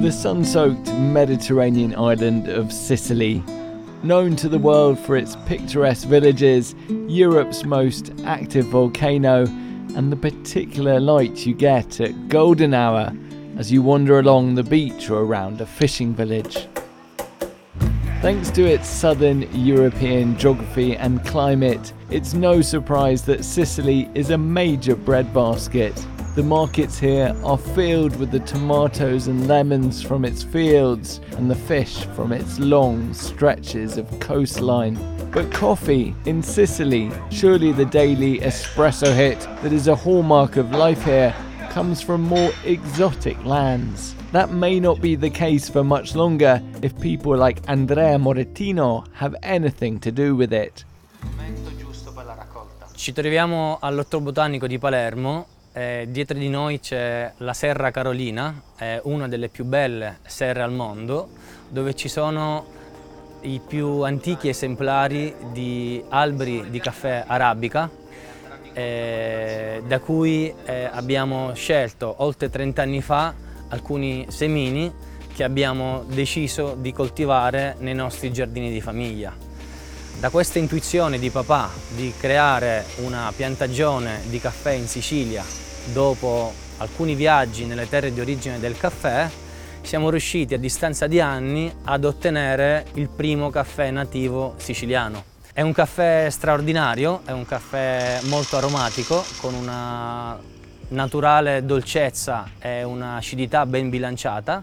The 0.00 0.12
sun 0.12 0.44
soaked 0.44 0.92
Mediterranean 0.94 1.92
island 1.96 2.48
of 2.48 2.72
Sicily, 2.72 3.42
known 4.04 4.36
to 4.36 4.48
the 4.48 4.58
world 4.58 4.96
for 4.96 5.16
its 5.16 5.34
picturesque 5.44 6.06
villages, 6.06 6.76
Europe's 7.08 7.64
most 7.64 8.12
active 8.22 8.66
volcano, 8.66 9.44
and 9.96 10.12
the 10.12 10.16
particular 10.16 11.00
light 11.00 11.44
you 11.44 11.52
get 11.52 12.00
at 12.00 12.28
golden 12.28 12.74
hour 12.74 13.12
as 13.56 13.72
you 13.72 13.82
wander 13.82 14.20
along 14.20 14.54
the 14.54 14.62
beach 14.62 15.10
or 15.10 15.22
around 15.22 15.60
a 15.60 15.66
fishing 15.66 16.14
village. 16.14 16.68
Thanks 18.22 18.50
to 18.52 18.62
its 18.62 18.86
southern 18.86 19.52
European 19.52 20.38
geography 20.38 20.96
and 20.96 21.24
climate, 21.26 21.92
it's 22.08 22.34
no 22.34 22.62
surprise 22.62 23.22
that 23.22 23.44
Sicily 23.44 24.08
is 24.14 24.30
a 24.30 24.38
major 24.38 24.94
breadbasket. 24.94 26.06
The 26.38 26.44
markets 26.44 26.96
here 26.96 27.34
are 27.42 27.58
filled 27.58 28.14
with 28.14 28.30
the 28.30 28.38
tomatoes 28.38 29.26
and 29.26 29.48
lemons 29.48 30.00
from 30.00 30.24
its 30.24 30.44
fields 30.44 31.20
and 31.32 31.50
the 31.50 31.56
fish 31.56 32.04
from 32.14 32.30
its 32.30 32.60
long 32.60 33.12
stretches 33.12 33.98
of 33.98 34.06
coastline. 34.20 34.96
But 35.32 35.50
coffee 35.50 36.14
in 36.26 36.40
Sicily, 36.44 37.10
surely 37.32 37.72
the 37.72 37.86
daily 37.86 38.38
espresso 38.38 39.12
hit 39.12 39.40
that 39.62 39.72
is 39.72 39.88
a 39.88 39.96
hallmark 39.96 40.56
of 40.56 40.70
life 40.70 41.02
here, 41.02 41.34
comes 41.70 42.00
from 42.00 42.20
more 42.20 42.52
exotic 42.64 43.44
lands. 43.44 44.14
That 44.30 44.52
may 44.52 44.78
not 44.78 45.00
be 45.00 45.16
the 45.16 45.30
case 45.30 45.68
for 45.68 45.82
much 45.82 46.14
longer 46.14 46.62
if 46.82 46.96
people 47.00 47.36
like 47.36 47.68
Andrea 47.68 48.16
Morettino 48.16 49.04
have 49.14 49.34
anything 49.42 49.98
to 49.98 50.12
do 50.12 50.36
with 50.36 50.52
it. 50.52 50.84
Ci 52.94 53.12
troviamo 53.12 53.78
all'Orto 53.80 54.20
Botanico 54.20 54.68
di 54.68 54.78
Palermo, 54.78 55.46
eh, 55.78 56.08
dietro 56.10 56.36
di 56.36 56.48
noi 56.48 56.80
c'è 56.80 57.32
la 57.36 57.52
Serra 57.52 57.92
Carolina, 57.92 58.62
è 58.76 59.00
una 59.04 59.28
delle 59.28 59.48
più 59.48 59.64
belle 59.64 60.18
serre 60.26 60.62
al 60.62 60.72
mondo, 60.72 61.28
dove 61.68 61.94
ci 61.94 62.08
sono 62.08 62.66
i 63.42 63.60
più 63.64 64.00
antichi 64.00 64.48
esemplari 64.48 65.32
di 65.52 66.02
alberi 66.08 66.68
di 66.70 66.80
caffè 66.80 67.22
arabica, 67.24 67.88
eh, 68.72 69.80
da 69.86 70.00
cui 70.00 70.52
eh, 70.64 70.88
abbiamo 70.90 71.54
scelto 71.54 72.12
oltre 72.18 72.50
30 72.50 72.82
anni 72.82 73.00
fa 73.00 73.32
alcuni 73.68 74.26
semini 74.30 74.92
che 75.32 75.44
abbiamo 75.44 76.02
deciso 76.08 76.74
di 76.76 76.92
coltivare 76.92 77.76
nei 77.78 77.94
nostri 77.94 78.32
giardini 78.32 78.72
di 78.72 78.80
famiglia. 78.80 79.32
Da 80.18 80.30
questa 80.30 80.58
intuizione 80.58 81.20
di 81.20 81.30
papà 81.30 81.70
di 81.94 82.12
creare 82.18 82.84
una 82.96 83.32
piantagione 83.36 84.22
di 84.26 84.40
caffè 84.40 84.72
in 84.72 84.88
Sicilia, 84.88 85.67
dopo 85.86 86.52
alcuni 86.78 87.14
viaggi 87.14 87.64
nelle 87.64 87.88
terre 87.88 88.12
di 88.12 88.20
origine 88.20 88.58
del 88.58 88.76
caffè, 88.76 89.28
siamo 89.82 90.10
riusciti 90.10 90.54
a 90.54 90.58
distanza 90.58 91.06
di 91.06 91.20
anni 91.20 91.72
ad 91.84 92.04
ottenere 92.04 92.86
il 92.94 93.08
primo 93.08 93.50
caffè 93.50 93.90
nativo 93.90 94.54
siciliano. 94.58 95.24
È 95.52 95.62
un 95.62 95.72
caffè 95.72 96.28
straordinario, 96.30 97.22
è 97.24 97.32
un 97.32 97.44
caffè 97.46 98.20
molto 98.24 98.56
aromatico, 98.56 99.24
con 99.40 99.54
una 99.54 100.38
naturale 100.88 101.64
dolcezza 101.64 102.50
e 102.58 102.84
un'acidità 102.84 103.66
ben 103.66 103.90
bilanciata. 103.90 104.62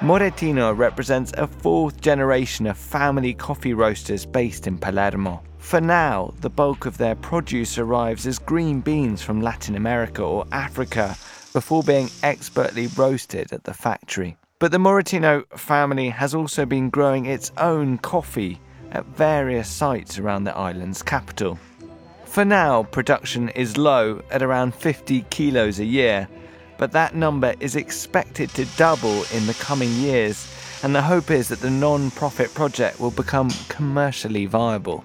Morettino 0.00 0.76
represents 0.76 1.32
a 1.38 1.46
fourth 1.46 2.00
generation 2.00 2.66
of 2.66 2.76
family 2.76 3.32
coffee 3.32 3.74
roasters 3.74 4.26
based 4.26 4.66
in 4.66 4.76
Palermo. 4.76 5.42
For 5.58 5.80
now, 5.80 6.34
the 6.40 6.50
bulk 6.50 6.84
of 6.84 6.98
their 6.98 7.14
produce 7.14 7.78
arrives 7.78 8.26
as 8.26 8.38
green 8.38 8.80
beans 8.80 9.22
from 9.22 9.40
Latin 9.40 9.76
America 9.76 10.22
or 10.22 10.46
Africa 10.52 11.16
before 11.52 11.82
being 11.82 12.10
expertly 12.22 12.88
roasted 12.88 13.52
at 13.52 13.64
the 13.64 13.72
factory. 13.72 14.36
But 14.58 14.72
the 14.72 14.78
Morettino 14.78 15.46
family 15.56 16.08
has 16.10 16.34
also 16.34 16.66
been 16.66 16.90
growing 16.90 17.26
its 17.26 17.52
own 17.56 17.98
coffee 17.98 18.60
at 18.90 19.06
various 19.06 19.68
sites 19.68 20.18
around 20.18 20.44
the 20.44 20.56
island's 20.56 21.02
capital. 21.02 21.58
For 22.24 22.44
now, 22.44 22.82
production 22.82 23.48
is 23.50 23.76
low 23.76 24.22
at 24.30 24.42
around 24.42 24.74
50 24.74 25.22
kilos 25.30 25.78
a 25.78 25.84
year, 25.84 26.28
but 26.78 26.92
that 26.92 27.14
number 27.14 27.54
is 27.60 27.76
expected 27.76 28.50
to 28.50 28.64
double 28.76 29.24
in 29.32 29.46
the 29.46 29.56
coming 29.60 29.90
years, 29.92 30.50
and 30.82 30.94
the 30.94 31.02
hope 31.02 31.30
is 31.30 31.48
that 31.48 31.60
the 31.60 31.70
non 31.70 32.10
profit 32.10 32.52
project 32.54 33.00
will 33.00 33.10
become 33.10 33.50
commercially 33.68 34.46
viable. 34.46 35.04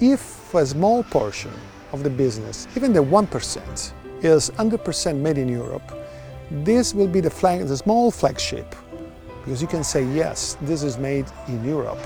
If 0.00 0.52
a 0.54 0.66
small 0.66 1.02
portion 1.04 1.52
of 1.92 2.02
the 2.02 2.10
business, 2.10 2.66
even 2.76 2.92
the 2.92 3.02
1%, 3.02 3.92
is 4.22 4.50
100% 4.50 5.16
made 5.16 5.38
in 5.38 5.48
Europe, 5.48 5.92
this 6.50 6.94
will 6.94 7.08
be 7.08 7.20
the, 7.20 7.30
flag, 7.30 7.66
the 7.66 7.76
small 7.76 8.10
flagship 8.10 8.74
because 9.44 9.60
you 9.60 9.68
can 9.68 9.84
say, 9.84 10.02
yes, 10.14 10.56
this 10.62 10.82
is 10.82 10.96
made 10.96 11.26
in 11.48 11.62
Europe 11.64 12.00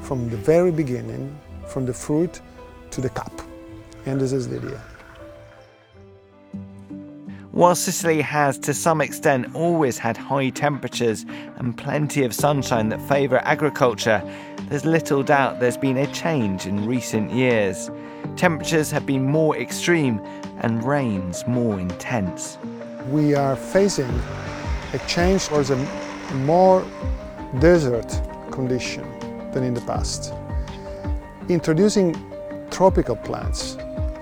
from 0.00 0.30
the 0.30 0.38
very 0.38 0.72
beginning, 0.72 1.38
from 1.66 1.84
the 1.84 1.92
fruit 1.92 2.40
to 2.90 3.02
the 3.02 3.10
cup. 3.10 3.42
And 4.06 4.18
this 4.18 4.32
is 4.32 4.48
the 4.48 4.56
idea. 4.56 4.82
While 7.52 7.74
Sicily 7.74 8.22
has, 8.22 8.56
to 8.60 8.72
some 8.72 9.02
extent, 9.02 9.54
always 9.54 9.98
had 9.98 10.16
high 10.16 10.48
temperatures 10.48 11.26
and 11.58 11.76
plenty 11.76 12.24
of 12.24 12.34
sunshine 12.34 12.88
that 12.88 13.00
favour 13.02 13.42
agriculture, 13.44 14.22
there's 14.70 14.86
little 14.86 15.22
doubt 15.22 15.60
there's 15.60 15.76
been 15.76 15.98
a 15.98 16.06
change 16.14 16.64
in 16.66 16.86
recent 16.86 17.30
years. 17.30 17.90
Temperatures 18.36 18.90
have 18.90 19.04
been 19.04 19.24
more 19.24 19.54
extreme 19.58 20.18
and 20.60 20.82
rains 20.82 21.46
more 21.46 21.78
intense. 21.78 22.56
We 23.10 23.34
are 23.34 23.54
facing 23.54 24.08
a 24.94 24.98
change 25.06 25.48
towards 25.48 25.68
a 25.68 25.76
more 26.46 26.82
desert 27.58 28.18
condition 28.50 29.04
than 29.52 29.62
in 29.62 29.74
the 29.74 29.82
past. 29.82 30.32
Introducing 31.50 32.16
tropical 32.70 33.16
plants 33.16 33.76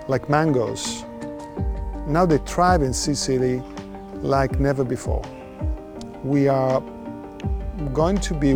like 0.09 0.29
mangoes 0.29 1.05
now 2.13 2.27
they 2.27 2.39
thrive 2.39 2.83
in 2.83 2.93
Sicily 2.93 3.63
like 4.15 4.59
never 4.59 4.85
before. 4.85 5.23
We 6.25 6.49
are 6.49 6.81
going 7.93 8.19
to 8.19 8.35
be 8.35 8.51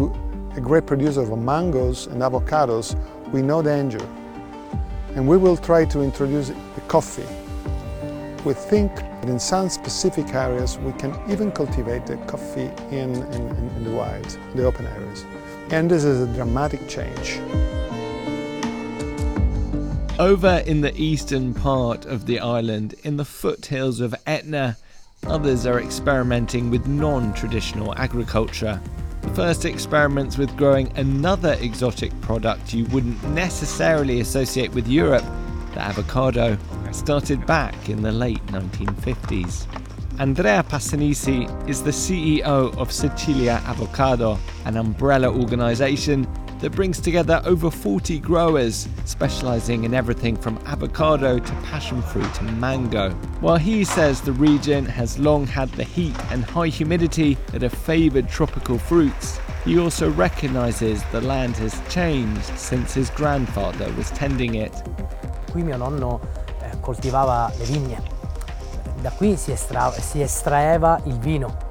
a 0.56 0.60
great 0.60 0.86
producer 0.86 1.22
of 1.22 1.38
mangoes 1.38 2.06
and 2.06 2.22
avocados 2.22 2.94
with 3.32 3.44
no 3.44 3.62
danger. 3.62 4.04
And 5.14 5.26
we 5.26 5.36
will 5.36 5.56
try 5.56 5.84
to 5.86 6.02
introduce 6.02 6.48
the 6.48 6.80
coffee. 6.88 7.26
We 8.44 8.54
think 8.54 8.94
that 8.96 9.28
in 9.28 9.38
some 9.38 9.68
specific 9.68 10.34
areas 10.34 10.76
we 10.78 10.92
can 10.92 11.14
even 11.30 11.50
cultivate 11.52 12.06
the 12.06 12.16
coffee 12.26 12.70
in, 12.90 13.14
in, 13.32 13.48
in 13.56 13.84
the 13.84 13.90
wild, 13.90 14.38
the 14.54 14.64
open 14.64 14.86
areas. 14.86 15.24
And 15.70 15.90
this 15.90 16.04
is 16.04 16.28
a 16.28 16.32
dramatic 16.34 16.88
change. 16.88 17.40
Over 20.18 20.62
in 20.64 20.80
the 20.80 20.96
eastern 20.96 21.52
part 21.52 22.06
of 22.06 22.24
the 22.24 22.38
island, 22.38 22.94
in 23.02 23.16
the 23.16 23.24
foothills 23.24 23.98
of 23.98 24.14
Etna, 24.28 24.76
others 25.26 25.66
are 25.66 25.80
experimenting 25.80 26.70
with 26.70 26.86
non 26.86 27.34
traditional 27.34 27.92
agriculture. 27.98 28.80
The 29.22 29.30
first 29.30 29.64
experiments 29.64 30.38
with 30.38 30.56
growing 30.56 30.96
another 30.96 31.54
exotic 31.54 32.18
product 32.20 32.72
you 32.72 32.84
wouldn't 32.86 33.20
necessarily 33.30 34.20
associate 34.20 34.72
with 34.72 34.86
Europe, 34.86 35.24
the 35.72 35.80
avocado, 35.80 36.56
started 36.92 37.44
back 37.44 37.88
in 37.88 38.00
the 38.00 38.12
late 38.12 38.46
1950s. 38.46 39.66
Andrea 40.20 40.62
Passanisi 40.62 41.68
is 41.68 41.82
the 41.82 41.90
CEO 41.90 42.72
of 42.78 42.92
Sicilia 42.92 43.60
Avocado, 43.66 44.38
an 44.64 44.76
umbrella 44.76 45.28
organisation 45.28 46.24
that 46.64 46.70
brings 46.70 46.98
together 46.98 47.42
over 47.44 47.70
40 47.70 48.18
growers, 48.20 48.88
specialising 49.04 49.84
in 49.84 49.92
everything 49.92 50.34
from 50.34 50.58
avocado 50.64 51.38
to 51.38 51.52
passion 51.56 52.00
fruit 52.00 52.40
and 52.40 52.58
mango. 52.58 53.10
While 53.40 53.58
he 53.58 53.84
says 53.84 54.22
the 54.22 54.32
region 54.32 54.86
has 54.86 55.18
long 55.18 55.46
had 55.46 55.68
the 55.72 55.84
heat 55.84 56.16
and 56.30 56.42
high 56.42 56.68
humidity 56.68 57.36
that 57.48 57.60
have 57.60 57.74
favoured 57.74 58.30
tropical 58.30 58.78
fruits, 58.78 59.38
he 59.66 59.78
also 59.78 60.10
recognises 60.12 61.02
the 61.12 61.20
land 61.20 61.54
has 61.58 61.78
changed 61.90 62.58
since 62.58 62.94
his 62.94 63.10
grandfather 63.10 63.92
was 63.92 64.10
tending 64.12 64.54
it. 64.54 64.72
Qui 65.50 65.62
mio 65.62 65.76
nonno 65.76 66.18
eh, 66.62 66.80
coltivava 66.80 67.52
le 67.58 67.64
vigne, 67.66 68.02
da 69.02 69.10
qui 69.10 69.36
si, 69.36 69.52
estra- 69.52 69.92
si 69.92 70.22
estraeva 70.22 70.98
il 71.04 71.18
vino 71.18 71.63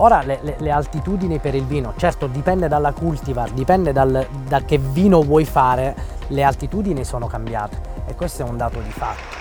Ora 0.00 0.22
le, 0.22 0.38
le, 0.42 0.56
le, 0.60 0.70
altitudini 0.70 1.40
per 1.40 1.56
il 1.56 1.64
vino, 1.64 1.92
certo 1.96 2.28
dipende 2.28 2.68
dalla 2.68 2.92
cultivar, 2.92 3.50
dipende 3.50 3.92
dal, 3.92 4.26
da 4.46 4.62
che 4.62 4.78
vino 4.78 5.22
vuoi 5.22 5.44
fare, 5.44 5.94
le 6.28 6.44
altitudini 6.44 7.04
sono 7.04 7.26
cambiate 7.26 7.80
e 8.06 8.14
questo 8.14 8.44
è 8.44 8.48
un 8.48 8.56
dato 8.56 8.80
di 8.80 8.90
fatto. 8.90 9.36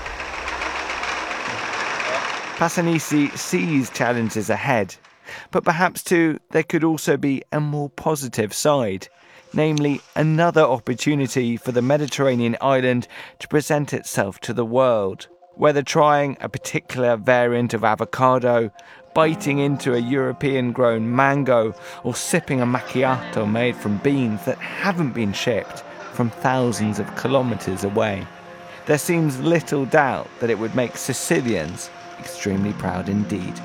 Passanisi 2.57 3.29
sees 3.35 3.91
challenges 3.91 4.49
ahead, 4.49 4.95
but 5.51 5.63
perhaps 5.63 6.01
too 6.01 6.37
there 6.49 6.63
could 6.63 6.83
also 6.83 7.15
be 7.17 7.43
a 7.51 7.59
more 7.59 7.89
positive 7.89 8.51
side, 8.51 9.07
namely 9.53 10.01
another 10.15 10.63
opportunity 10.63 11.55
for 11.55 11.71
the 11.71 11.83
Mediterranean 11.83 12.57
island 12.61 13.07
to 13.37 13.47
present 13.47 13.93
itself 13.93 14.39
to 14.39 14.53
the 14.53 14.65
world. 14.65 15.27
Whether 15.55 15.83
trying 15.83 16.35
a 16.39 16.49
particular 16.49 17.15
variant 17.15 17.75
of 17.75 17.83
avocado, 17.83 18.71
biting 19.17 19.57
into 19.57 19.95
a 19.95 19.97
European 19.97 20.71
grown 20.71 21.15
mango, 21.15 21.73
or 22.03 22.13
sipping 22.13 22.61
a 22.61 22.65
macchiato 22.67 23.51
made 23.51 23.75
from 23.75 23.97
beans 23.97 24.45
that 24.45 24.59
haven't 24.59 25.11
been 25.13 25.33
shipped 25.33 25.79
from 26.13 26.29
thousands 26.29 26.99
of 26.99 27.15
kilometres 27.17 27.83
away. 27.83 28.23
There 28.85 28.99
seems 28.99 29.39
little 29.39 29.87
doubt 29.87 30.29
that 30.39 30.51
it 30.51 30.59
would 30.59 30.75
make 30.75 30.97
Sicilians 30.97 31.89
extremely 32.19 32.73
proud 32.73 33.09
indeed. 33.09 33.59